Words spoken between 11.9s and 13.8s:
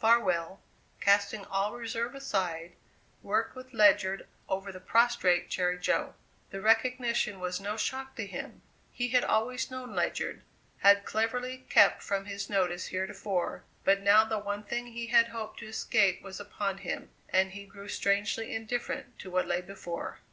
from his notice heretofore,